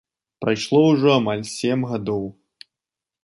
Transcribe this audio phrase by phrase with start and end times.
[0.43, 2.23] Прайшло ўжо амаль сем гадоў.